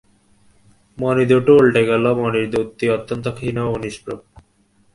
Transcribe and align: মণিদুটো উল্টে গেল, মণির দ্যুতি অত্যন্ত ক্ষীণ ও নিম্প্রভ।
মণিদুটো 0.97 1.51
উল্টে 1.55 1.81
গেল, 1.85 2.05
মণির 2.13 2.47
দ্যুতি 2.51 2.85
অত্যন্ত 2.89 3.25
ক্ষীণ 3.37 3.57
ও 3.63 3.73
নিম্প্রভ। 3.83 4.19